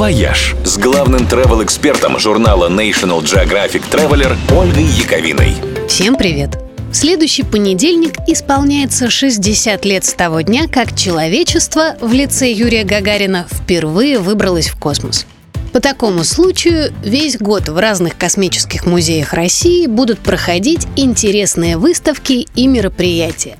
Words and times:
«Вояж» 0.00 0.56
с 0.64 0.78
главным 0.78 1.26
travel-экспертом 1.26 2.18
журнала 2.18 2.70
National 2.70 3.22
Geographic 3.22 3.82
Traveler 3.90 4.34
Ольгой 4.50 4.84
Яковиной. 4.84 5.52
Всем 5.90 6.16
привет! 6.16 6.58
В 6.90 6.94
следующий 6.94 7.42
понедельник 7.42 8.14
исполняется 8.26 9.10
60 9.10 9.84
лет 9.84 10.06
с 10.06 10.14
того 10.14 10.40
дня, 10.40 10.68
как 10.68 10.96
человечество 10.96 11.96
в 12.00 12.14
лице 12.14 12.50
Юрия 12.50 12.84
Гагарина 12.84 13.46
впервые 13.52 14.18
выбралось 14.18 14.68
в 14.68 14.78
космос. 14.78 15.26
По 15.74 15.80
такому 15.80 16.24
случаю 16.24 16.94
весь 17.04 17.36
год 17.36 17.68
в 17.68 17.76
разных 17.76 18.16
космических 18.16 18.86
музеях 18.86 19.34
России 19.34 19.86
будут 19.86 20.20
проходить 20.20 20.88
интересные 20.96 21.76
выставки 21.76 22.48
и 22.54 22.66
мероприятия. 22.68 23.58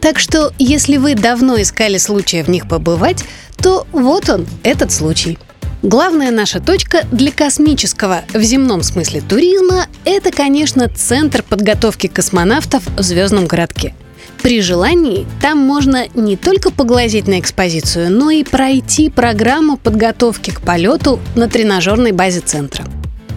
Так 0.00 0.18
что, 0.18 0.50
если 0.58 0.96
вы 0.96 1.14
давно 1.14 1.60
искали 1.60 1.98
случая 1.98 2.42
в 2.42 2.48
них 2.48 2.70
побывать, 2.70 3.22
то 3.58 3.86
вот 3.92 4.30
он, 4.30 4.46
этот 4.62 4.90
случай. 4.90 5.38
Главная 5.84 6.30
наша 6.30 6.60
точка 6.60 7.06
для 7.12 7.30
космического, 7.30 8.22
в 8.32 8.40
земном 8.40 8.82
смысле 8.82 9.20
туризма, 9.20 9.86
это, 10.06 10.32
конечно, 10.32 10.88
центр 10.88 11.42
подготовки 11.42 12.06
космонавтов 12.06 12.82
в 12.96 13.02
звездном 13.02 13.46
городке. 13.46 13.94
При 14.42 14.62
желании 14.62 15.26
там 15.42 15.58
можно 15.58 16.06
не 16.14 16.38
только 16.38 16.70
поглазеть 16.70 17.28
на 17.28 17.38
экспозицию, 17.38 18.10
но 18.10 18.30
и 18.30 18.44
пройти 18.44 19.10
программу 19.10 19.76
подготовки 19.76 20.52
к 20.52 20.62
полету 20.62 21.20
на 21.36 21.50
тренажерной 21.50 22.12
базе 22.12 22.40
центра. 22.40 22.86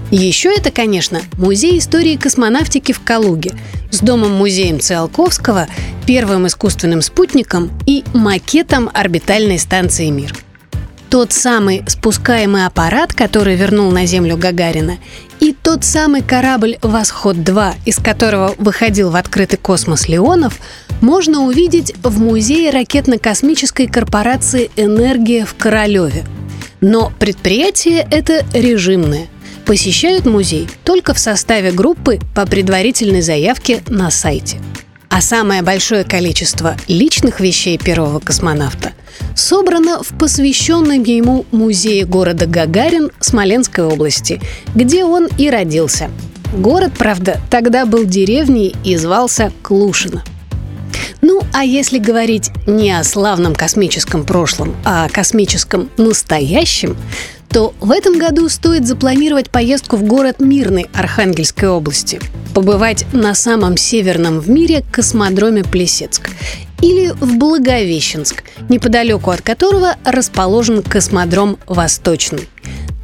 Еще 0.09 0.55
это, 0.55 0.71
конечно, 0.71 1.19
музей 1.33 1.77
истории 1.79 2.15
космонавтики 2.15 2.93
в 2.93 3.01
Калуге 3.01 3.55
с 3.91 3.99
домом-музеем 3.99 4.79
Циолковского, 4.79 5.67
первым 6.05 6.47
искусственным 6.47 7.01
спутником 7.01 7.71
и 7.85 8.05
макетом 8.13 8.89
орбитальной 8.93 9.59
станции 9.59 10.09
«Мир». 10.09 10.46
Тот 11.09 11.31
самый 11.31 11.83
спускаемый 11.87 12.65
аппарат, 12.65 13.13
который 13.13 13.55
вернул 13.55 13.91
на 13.91 14.05
Землю 14.05 14.35
Гагарина, 14.35 14.97
и 15.39 15.53
тот 15.53 15.85
самый 15.85 16.21
корабль 16.21 16.77
«Восход-2», 16.81 17.75
из 17.85 17.97
которого 17.97 18.55
выходил 18.57 19.09
в 19.09 19.15
открытый 19.15 19.57
космос 19.57 20.09
Леонов, 20.09 20.59
можно 20.99 21.45
увидеть 21.45 21.93
в 22.03 22.19
музее 22.19 22.71
ракетно-космической 22.71 23.87
корпорации 23.87 24.69
«Энергия» 24.75 25.45
в 25.45 25.55
Королеве. 25.55 26.25
Но 26.81 27.11
предприятие 27.19 28.05
это 28.11 28.45
режимное. 28.53 29.27
Посещают 29.65 30.25
музей 30.25 30.67
только 30.83 31.13
в 31.13 31.19
составе 31.19 31.71
группы 31.71 32.19
по 32.35 32.45
предварительной 32.45 33.21
заявке 33.21 33.81
на 33.87 34.11
сайте. 34.11 34.57
А 35.17 35.21
самое 35.21 35.63
большое 35.63 36.03
количество 36.03 36.77
личных 36.87 37.39
вещей 37.39 37.79
первого 37.79 38.19
космонавта 38.19 38.93
собрано 39.35 40.03
в 40.03 40.15
посвященном 40.15 41.01
ему 41.01 41.43
музее 41.49 42.05
города 42.05 42.45
Гагарин 42.45 43.09
Смоленской 43.19 43.83
области, 43.83 44.39
где 44.75 45.05
он 45.05 45.27
и 45.39 45.49
родился. 45.49 46.11
Город, 46.55 46.91
правда, 46.95 47.41
тогда 47.49 47.87
был 47.87 48.05
деревней 48.05 48.75
и 48.83 48.95
звался 48.95 49.51
Клушино. 49.63 50.23
Ну, 51.21 51.41
а 51.51 51.65
если 51.65 51.97
говорить 51.97 52.51
не 52.67 52.91
о 52.91 53.03
славном 53.03 53.55
космическом 53.55 54.23
прошлом, 54.23 54.75
а 54.85 55.05
о 55.05 55.09
космическом 55.09 55.89
настоящем, 55.97 56.95
то 57.49 57.73
в 57.79 57.89
этом 57.89 58.19
году 58.19 58.49
стоит 58.49 58.85
запланировать 58.85 59.49
поездку 59.49 59.95
в 59.95 60.03
город 60.03 60.39
Мирный 60.39 60.85
Архангельской 60.93 61.69
области, 61.69 62.21
побывать 62.57 63.05
на 63.13 63.35
самом 63.35 63.77
северном 63.77 64.39
в 64.39 64.49
мире 64.49 64.83
космодроме 64.91 65.63
Плесецк 65.63 66.31
или 66.81 67.09
в 67.09 67.37
Благовещенск, 67.37 68.43
неподалеку 68.67 69.29
от 69.29 69.43
которого 69.43 69.95
расположен 70.03 70.81
космодром 70.81 71.59
Восточный. 71.67 72.49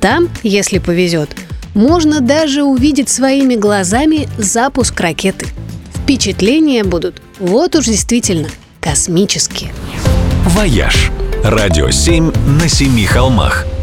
Там, 0.02 0.28
если 0.42 0.80
повезет, 0.80 1.30
можно 1.76 2.20
даже 2.20 2.64
увидеть 2.64 3.10
своими 3.10 3.54
глазами 3.54 4.28
запуск 4.40 5.00
ракеты. 5.00 5.46
Впечатления 5.98 6.84
будут 6.84 7.22
вот 7.38 7.76
уж 7.76 7.86
действительно 7.86 8.48
космические. 8.82 9.72
«Вояж»– 10.48 11.12
радио 11.44 11.92
7 11.92 12.32
на 12.60 12.68
семи 12.68 13.06
холмах– 13.06 13.68